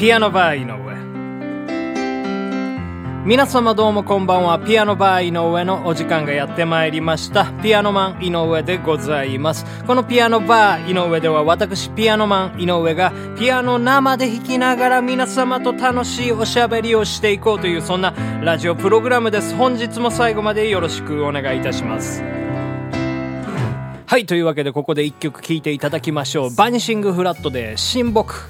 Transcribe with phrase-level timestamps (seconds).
[0.00, 0.96] ピアノバー井上。
[3.26, 4.58] 皆様どうもこんばんは。
[4.58, 7.52] ピアノバー井上のお時間がやってまいりました。
[7.62, 9.66] ピアノマン井上でございます。
[9.86, 19.54] このピアノバー井上では私ピアノマン井上がピアノ生で弾きながら皆様と楽しいおしゃべりをしていこうというそんなラジオプログラムです。
[19.54, 22.22] 本日も最後までよろしくお願いいたします。
[24.06, 26.54] はいというわけでここで一曲聴いていただきましょう。
[26.54, 28.48] バニシングフラットで親睦。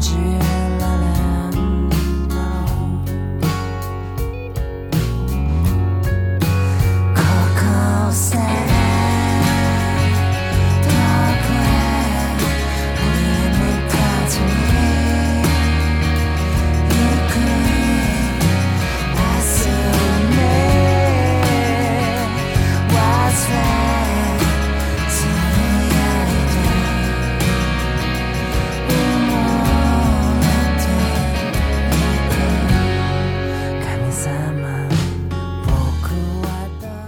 [0.00, 0.59] 感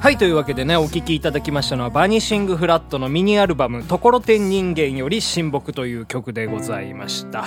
[0.03, 7.45] はい、というわけでね、お聴きいただきましたのは、バニシングフラットのミニアルバム、ところてん人間より親睦という曲でございました。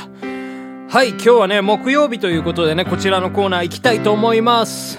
[0.87, 4.97] はい、今日はね、木曜日ということでね、こちらのコーナー行きたいと思います。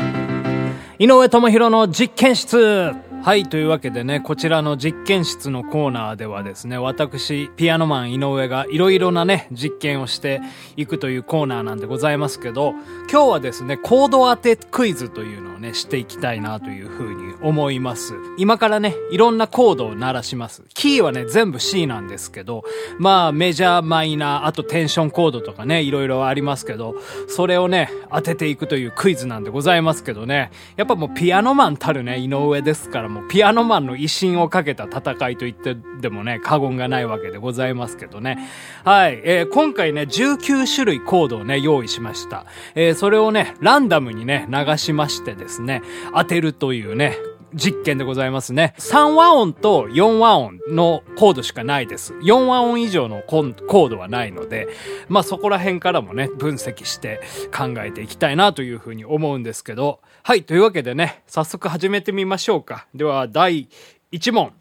[0.98, 2.92] 井上智弘の実験室
[3.27, 10.41] はい、というわけでね、こちらの実験室のコーナーではですね、私、ピアノマン井上がいろいろなね、実験をして
[10.77, 12.74] いくというコーナーなんでございますけど、
[13.10, 18.14] 今日はですね、コード当てクイズというのをね、していきたいなというふうに思います。
[18.38, 20.62] 今からね、いろんなコードを鳴らします。
[20.72, 22.62] キーはね、全部 C なんですけど、
[23.00, 26.95] まあ、メジャー、マイナー、あとテンションコードとかね、いろいろありますけど、
[27.27, 38.38] それをね、当てていくというクイズなんでございますけどね、やっぱもうピアノマンたるね、井上ですから、もうピアノマンの威信をかけた戦いと言ってでもね、過言がないわけでございますけどね。
[38.84, 42.44] はい、えー今回ね、19種類コードをね、用意しました。
[42.74, 45.82] えーそれをね、ランダムにね、流しましてですね、
[46.14, 47.16] 当てるというね、
[47.56, 48.74] 実験でございますね。
[48.78, 52.12] 3和音と4和音のコードしかないです。
[52.14, 54.68] 4和音以上のココードはないので、
[55.08, 57.20] まあそこら辺からもね、分析して
[57.56, 62.86] 考えていきたいなというふうに思うんですけど、はい、というわけでね、早速始めてみましょうか。
[62.95, 63.68] では、第
[64.12, 64.52] 1問。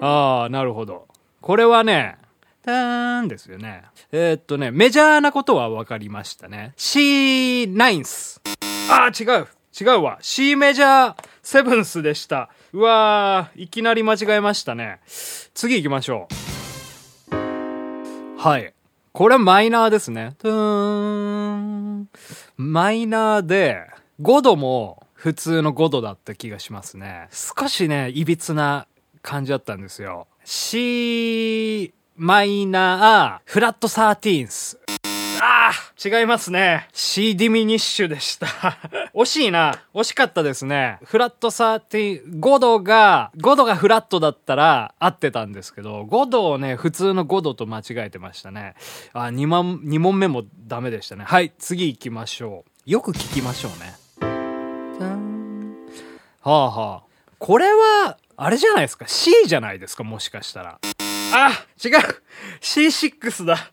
[0.00, 1.06] ああ、なるほど。
[1.40, 2.16] これはね、
[2.64, 3.84] たーんですよね。
[4.10, 6.72] えーっとね、メジャーなことは分かりましたね。
[6.76, 8.40] C ナインス。
[8.90, 9.46] ああ、違う。
[9.78, 10.18] 違うわ。
[10.20, 12.50] C メジャーセブンスでした。
[12.72, 15.00] うわー、いきなり間違えましたね。
[15.54, 16.34] 次行きましょう。
[18.38, 18.74] はい。
[19.12, 20.34] これマイナーですね。
[20.38, 22.08] トゥーン。
[22.56, 23.86] マイナーで、
[24.20, 27.28] 5度も普通の5度だった気がしますね。
[27.30, 28.86] 少しね、いびつな
[29.22, 30.26] 感じだったんですよ。
[30.44, 34.78] C マイナー、フラットサーティーンス。
[36.04, 36.88] 違いますね。
[36.92, 38.46] C ディミニッシュでした。
[39.14, 39.78] 惜しいな。
[39.94, 40.98] 惜しかったですね。
[41.04, 48.74] フラットサーティーン、5度が、5度がフラットだったら合ってたんですけど、5度をね、普通の5度と間違えてましたね。
[49.12, 51.24] あ、2問、2問目もダメでしたね。
[51.24, 52.90] はい、次行きましょう。
[52.90, 53.94] よく聞きましょうね。
[56.40, 57.02] はあはあ。
[57.38, 60.78] これは、あれじゃないですか？C じゃないですか、もしかしたら。
[61.32, 61.50] あ
[61.82, 61.92] 違う
[62.60, 63.70] !C6 だ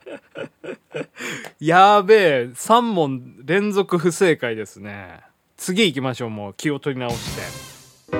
[1.60, 5.22] やべえ、3問連続不正解ですね。
[5.58, 7.36] 次行きましょう、もう気を取り直し
[8.12, 8.18] て。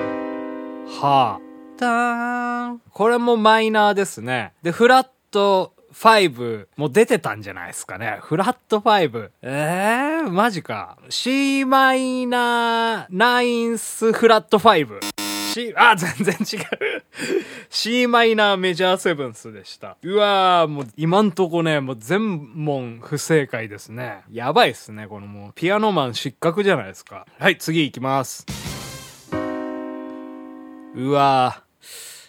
[1.00, 1.40] はあ。
[1.78, 2.82] たーん。
[2.90, 4.52] これもマイナーですね。
[4.62, 8.18] で、フラット5も出てたんじゃないですかね。
[8.20, 9.30] フラット5。
[9.42, 10.98] えー、マジか。
[11.08, 15.00] C マイナーナインスフラット5。
[15.52, 16.68] C、あ、全然違う。
[17.72, 19.96] C マイナーメジャーセブンスでした。
[20.02, 24.22] うわー、もう今んとこね、もう全問不正解ですね。
[24.32, 25.52] やばいっすね、このもう。
[25.54, 27.26] ピアノマン失格じゃないですか。
[27.38, 28.44] はい、次行きます。
[30.96, 31.62] うわ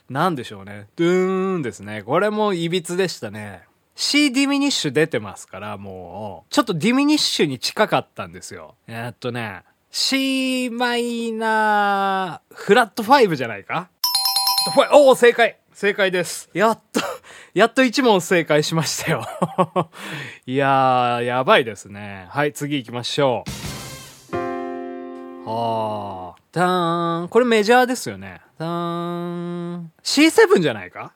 [0.10, 0.90] ー、なんでしょうね。
[0.96, 2.04] ドゥーンですね。
[2.04, 3.64] これもいびつでしたね。
[3.96, 8.76] C ディミニッシュ出てますから、もう、ちょっとディミニッシュに近かったんですよ。
[8.88, 13.90] えーっとね、C マイナー、フラット5じゃないか？
[14.94, 16.50] おお、正解正解です。
[16.54, 17.02] やっと、
[17.54, 19.26] やっと1問正解しましたよ。
[20.46, 22.28] いやー、やばいですね。
[22.30, 23.44] はい、次行きましょ
[24.34, 24.38] う。
[25.50, 26.42] はあ。
[26.52, 27.30] ダーン。
[27.30, 28.42] これメジャーですよね。
[28.60, 28.70] ダー
[29.78, 29.92] ン。
[30.04, 31.12] C7 じゃないか？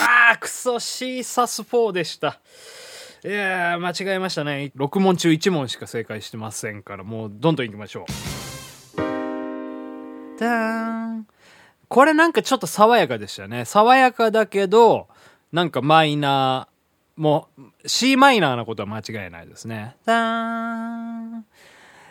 [0.00, 2.40] あー、くそ、C サス4でした。
[3.24, 4.72] いやー、間違えましたね。
[4.76, 9.00] 6問中1問しか正解してませんから、もうどんどん行きましょう。
[10.40, 11.26] ダーン。
[11.88, 13.64] これなんかちょっと爽やかでしたね。
[13.64, 15.08] 爽やかだけど、
[15.52, 19.96] なんかマイナー、もう C マイナーなことは間違いないですね。
[20.04, 21.46] ダーン。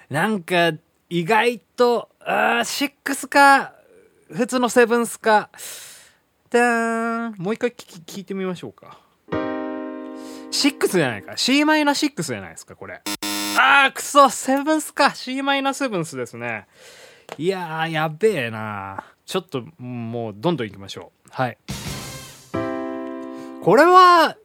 [0.10, 0.74] なんか
[1.10, 3.74] 意外と、あー、6か、
[4.32, 5.50] 普通のセブンスか。
[6.50, 7.36] ダーン。
[7.38, 9.00] もう一回聞き聞いてみましょうか。
[9.30, 11.38] 6じゃないか。
[11.38, 13.02] C マイナー6じゃないですか、これ。
[13.60, 15.14] あー、くそ、セブンスか。
[15.14, 16.68] C マイナーセブンスですね。
[17.38, 21.30] いやー、やべえなちょっと、もう、どんどん行きましょう。
[21.32, 21.58] はい。
[23.62, 24.38] これは、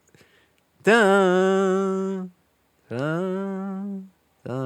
[0.82, 2.32] ダーン、
[2.90, 4.10] ダーン、
[4.44, 4.56] ダー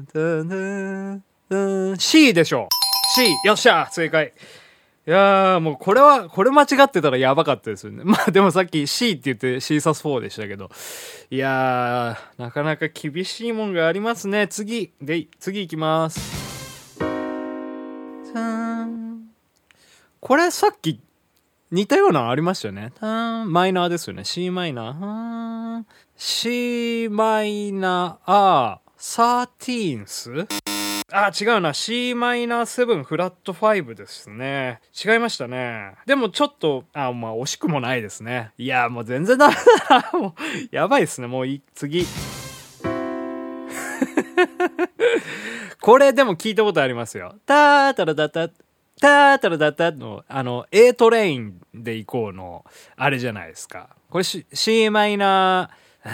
[0.00, 2.68] ン、ダーン、ダーン、C でしょう。
[3.14, 3.30] C。
[3.46, 4.32] よっしゃ正解。
[5.06, 8.02] いやー、もうこれは、これ間違ってたらやばかったですよね。
[8.02, 10.70] まあでもさっき C って言って C サス4でしたけど。
[11.30, 14.48] いやー、なかなか厳しいもんがありますね。
[14.48, 16.46] 次、で、次行きます。
[20.20, 21.00] これさっき
[21.70, 22.92] 似たようなのありましたよね。
[23.00, 24.24] マイナーですよね。
[24.24, 25.82] C マイナー。
[25.82, 25.84] ー
[26.16, 30.46] C マイナー、あー、サーティーンス？
[31.12, 31.74] あ、違うな。
[31.74, 34.80] C マイナー7フラット5ですね。
[34.92, 35.94] 違いましたね。
[36.06, 38.52] でもちょっと、あ、まあ惜しくもないですね。
[38.58, 39.54] いや、もう全然ダメ
[39.88, 40.18] だな。
[40.18, 40.34] もう、
[40.70, 41.26] やばいですね。
[41.26, 42.04] もうい、次。
[45.80, 47.34] これでも聞いたことありますよ。
[47.46, 48.48] タータラタタ、
[49.00, 52.64] タータラタタの、あの、A トレインで行こうの、
[52.96, 53.90] あれじゃないですか。
[54.08, 56.12] これ C, マイナー、え？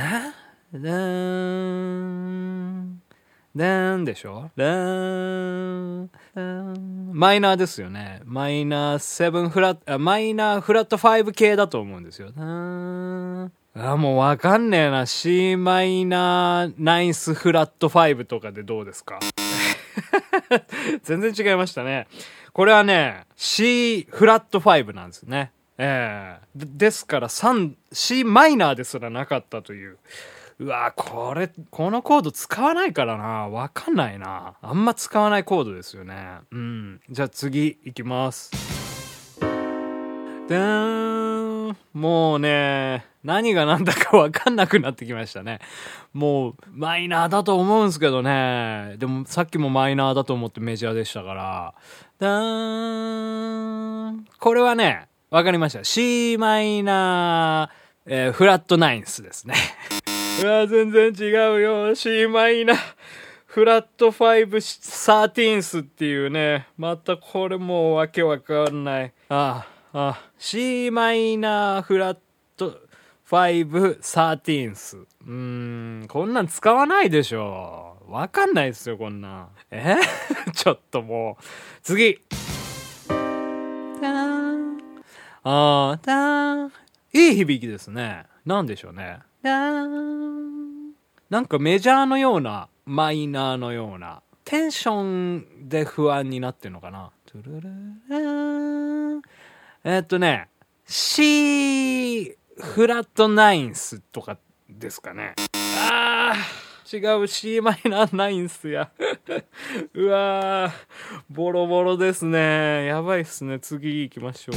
[0.74, 3.02] ダーン、
[3.54, 4.50] ダーンでしょ？
[4.56, 6.10] ダーン、
[7.12, 8.20] マイナーですよね。
[8.24, 12.32] マイナー7フラット、マイナーフラット5系だと思うんですよ。
[12.32, 15.06] ダーンあ、もうわかんねえな。
[15.06, 19.20] C マイナーナイスフラット5とかでどうですか？
[21.02, 22.06] 全然違いましたね。
[22.52, 25.52] これはね、C フラット5なんですね。
[25.78, 29.98] ええですから3、C マイナーですらなかったという。
[30.58, 33.48] うわこれ、このコード使わないからな。
[33.48, 34.54] わかんないな。
[34.60, 36.38] あんま使わないコードですよね。
[36.52, 37.00] うん。
[37.10, 38.50] じゃあ次行きます。
[40.48, 41.31] でーん。
[41.92, 45.60] もうね、何が何だかわかんなくなってきましたね。
[46.12, 48.96] もう、マイナーだと思うんですけどね。
[48.98, 51.74] でも、さっきもマイナーだと思ってメジャーでしたから。
[52.18, 54.26] だーん。
[54.38, 55.84] これはね、わかりました。
[55.84, 59.54] C マイナー、えーフラットナインスですね。
[60.42, 61.94] うわ、全然違うよ。
[61.94, 62.76] C マイナー。
[63.52, 66.68] フラット5サーティーンスっていうね。
[66.78, 69.12] またこれもうわけわかんない。
[69.28, 72.18] ああ、ああ C マイナーフラッ
[72.56, 72.80] ト
[73.28, 74.96] 5サーティーンス。
[74.96, 77.98] うーん、こんなん使わないでしょ。
[78.08, 79.48] わかんないですよ、こんなん。
[79.70, 79.96] え？
[80.54, 81.44] ちょっともう。
[81.82, 82.22] 次。
[85.44, 85.98] あ。
[87.12, 88.24] いい響きですね。
[88.46, 89.18] なんでしょうね。
[89.42, 97.10] なんかメジャーのような、マイナーのような、テンションで不安になってるのかな。
[97.26, 97.68] トゥルル
[98.08, 98.51] ラーン
[99.84, 100.48] えーっとね、
[100.86, 105.34] C フラットナインスとかですかね。
[105.56, 108.92] あー、違う C マイナーナインスや。
[109.92, 110.72] うわー、
[111.28, 112.86] ボロボロですね。
[112.86, 113.58] やばいっすね。
[113.58, 114.56] 次行きましょう。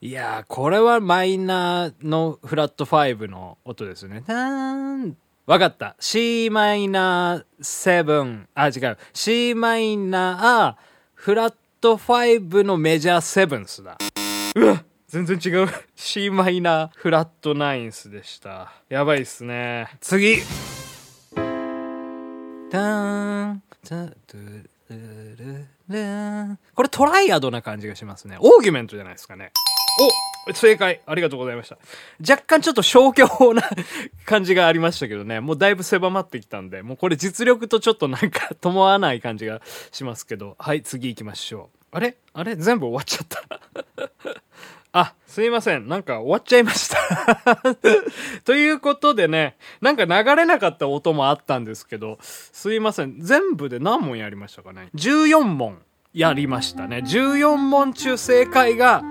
[0.00, 4.24] いやー、これはマイナーのフラット5の音ですね。
[5.44, 5.94] わかった。
[6.00, 8.46] C マイナー7。
[8.54, 8.98] あ、違う。
[9.12, 11.54] C マイナーフラッ
[11.86, 13.96] ト5のメジャーセブンスだ。
[14.56, 15.68] うわ全然違う。
[15.94, 18.72] C マイナーフラットナインスでした。
[18.88, 19.86] やばいっすね。
[20.00, 20.38] 次
[22.68, 28.36] ターン、タトゥルルルこれトライアドな感じがしますね。
[28.40, 29.52] オーギュメントじゃないですかね。
[30.48, 31.78] お正解ありがとうございました。
[32.20, 33.62] 若干ちょっと消去法な
[34.24, 35.40] 感じがありましたけどね。
[35.40, 39.62] もうだいぶ狭まってきたんで、もうこれ実力とちょっとなんか 伴わない感じが
[39.92, 40.56] しますけど。
[40.58, 41.75] はい、次行きましょう。
[41.92, 42.16] あれ？
[42.32, 42.56] あれ？
[42.56, 43.60] 全部終わっちゃった。
[44.92, 45.88] あ、すいません。
[45.88, 47.62] なんか終わっちゃいました。
[48.44, 53.20] ということでね、なんか流れなかった音もあったんですけど、すいません。
[53.20, 55.82] 全部で何問やりましたかね ?14 問
[56.14, 57.02] やりましたね。
[57.04, 59.02] 14問中正解が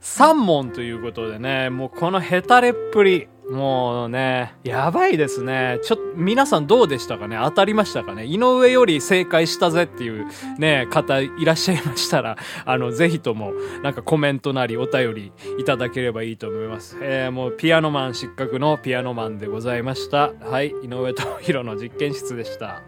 [0.00, 3.28] 3問ということでね、もうこのヘタレっぷり。
[3.50, 5.78] もうね、やばいですね。
[5.82, 7.38] ちょっと、皆さんどうでしたかね？
[7.40, 8.26] 当たりましたかね？
[8.26, 10.26] 井上より正解したぜっていう
[10.58, 13.52] ね、方いらっしゃいましたら、あの、ぜひとも、
[13.82, 16.98] なんかコメントなりお便りいただければいいと思います。
[17.00, 20.32] えー、もうピアノマン失格のピアノマンでございました。
[20.40, 22.82] はい、井上智弘の実験室でした。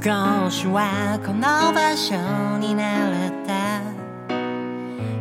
[0.00, 2.14] 少しはこの場所
[2.58, 3.82] に慣れた。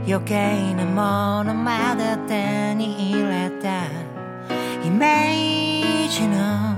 [0.08, 3.88] 余計なものまで手に入れた。
[4.86, 6.78] イメージの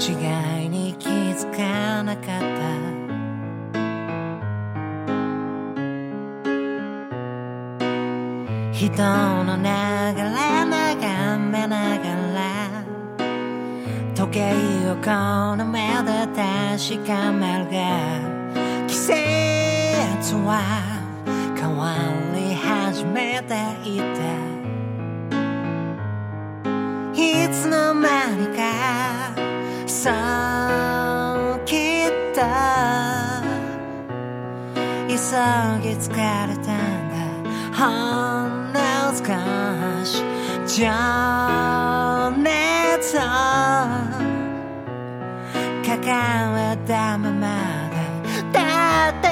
[0.00, 2.40] 違いに気づかなかった。
[8.72, 8.90] 人
[9.44, 9.89] の流
[14.90, 17.76] 計をこの目で確かめるが
[18.88, 20.62] 季節は
[21.56, 21.94] 変わ
[22.34, 23.54] り始めて
[23.88, 24.14] いた
[27.14, 29.34] いつの間にか
[29.86, 32.40] そうきっと
[35.08, 35.14] 急
[35.82, 36.64] ぎ疲れたん
[37.10, 37.14] だ
[37.76, 37.80] ほ
[38.48, 38.78] んの
[39.12, 39.22] 少
[40.04, 40.22] し
[46.10, 47.96] たままで
[48.52, 49.28] だって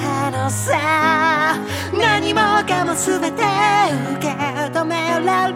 [0.00, 1.56] たのさ
[1.96, 4.28] 何もかも全て受け
[4.76, 5.54] 止められ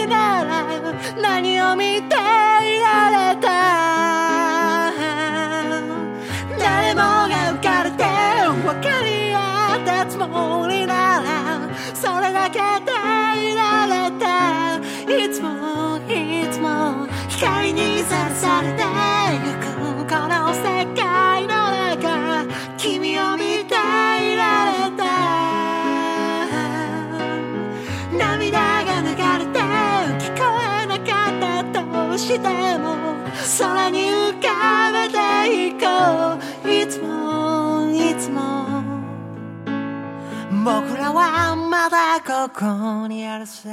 [0.00, 0.64] るなら
[1.20, 3.46] 何を見ていられた。
[6.58, 9.38] 誰もが浮かれて分かり合
[9.82, 12.90] ったつもりならそれだけで
[13.50, 14.78] いられた。
[15.14, 19.09] いつもいつも光にさらされて。
[32.30, 32.96] しても
[33.58, 35.86] 空に浮かべていこ
[36.64, 36.72] う。
[36.72, 38.40] いつもいつも。
[40.64, 43.70] 僕らはまだここにあるさ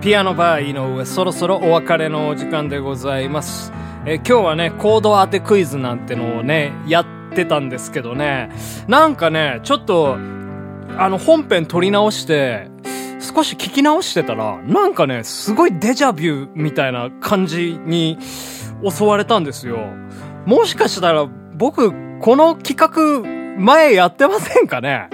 [0.00, 3.72] ピアノバー井上、そろそろお別れのお時間でございます。
[4.06, 8.48] え今日はね、コード当てクイズなんてのをね、やってたんですけどね、
[8.86, 10.16] なんかね、ちょっと、
[10.96, 12.70] あの、本編撮り直して、
[13.18, 18.18] 少し聞き直してたら、なんかね、すごいデジャビューみたいな感じに
[18.88, 19.78] 襲われたんですよ。
[20.46, 21.90] もしかしたら、僕、
[22.20, 25.08] この企画、前やってませんかね？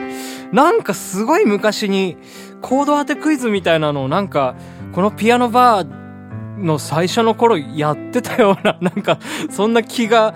[0.52, 2.18] なんかすごい昔に、
[2.60, 4.54] コード当てクイズみたいなのをなんか、
[4.94, 9.18] このピアノバーの最初の頃やってたような、 なんか、
[9.50, 10.34] そんな気が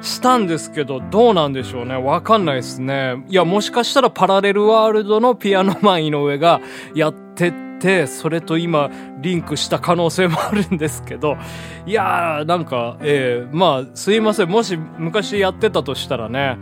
[0.00, 1.94] したんですけど、どうなんでしょうね。
[1.94, 3.22] わかんないですね。
[3.28, 6.60] いや、もしかしたらパラレルワールドのピアノマン井上が
[6.94, 11.36] やってて、それと今、リンクした可能性もあるんですけど、
[11.86, 14.48] いやー、なんか、えー、まあ、すいません。
[14.48, 16.58] もし昔やってたとしたらね、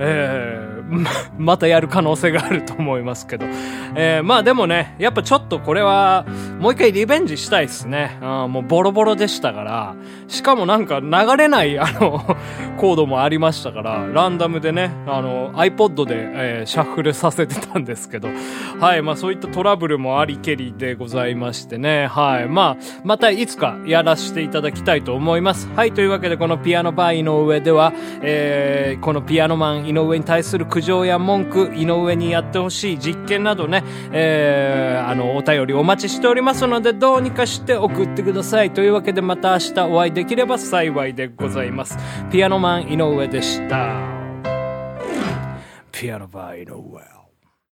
[0.00, 0.77] えー、
[1.38, 3.46] またやる可能性があると思いますけど。
[3.94, 6.24] えー、まあでもね、やっぱちょっとこれは、
[6.60, 8.18] もう一回リベンジしたいですね。
[8.20, 9.94] あもうボロボロでしたから。
[10.28, 12.36] しかもなんか流れない、あの、
[12.78, 18.28] コードもありましたから、ランダムでね、あの、iPod で、えーシャッフルさせてたんですけど。
[18.78, 22.06] はい、まあそういったトラブルもありけりでございましてね。
[22.06, 25.68] はい、まあ、またいつかやらせていただきたいと思います。
[25.74, 27.92] はい、というわけでこのピアノバー井上では、
[28.22, 33.82] えー、このピアノマン井上に対する苦情や文句、井上にやってほしい実験などね、
[34.12, 38.70] えー、あの、お便りお待ちしておりますので、どうにかして送ってください。
[38.70, 41.98] というわけでまた明日お会いできれば幸いでございます。
[42.30, 43.96] ピアノマン井上でした。
[45.90, 47.17] ピアノバー井上。